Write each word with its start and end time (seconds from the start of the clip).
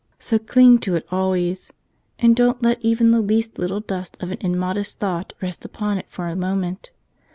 So 0.17 0.39
cling 0.39 0.79
to 0.79 0.95
it 0.95 1.05
always. 1.11 1.71
And 2.17 2.35
don't 2.35 2.63
let 2.63 2.81
even 2.83 3.11
the 3.11 3.21
least 3.21 3.59
little 3.59 3.81
dust 3.81 4.17
of 4.19 4.31
an 4.31 4.39
immodest 4.41 4.97
thought 4.97 5.33
rest 5.43 5.63
upon 5.63 5.99
it 5.99 6.07
for 6.09 6.27
a 6.27 6.35
moment. 6.35 6.89